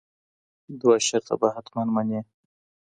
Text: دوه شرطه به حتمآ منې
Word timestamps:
دوه 0.79 0.95
شرطه 1.07 1.35
به 1.39 1.47
حتمآ 1.55 1.81
منې 1.95 2.19